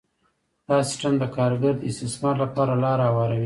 دا 0.67 0.77
سیستم 0.89 1.13
د 1.19 1.23
کارګر 1.35 1.73
د 1.79 1.83
استثمار 1.89 2.35
لپاره 2.43 2.73
لاره 2.83 3.05
هواروي 3.09 3.39